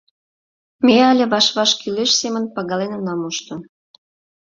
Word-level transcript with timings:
Ме 0.85 0.95
але 1.11 1.25
ваш-ваш 1.31 1.71
кӱлеш 1.81 2.11
семын 2.21 2.45
пагален 2.55 2.91
она 2.99 3.13
мошто. 3.21 3.55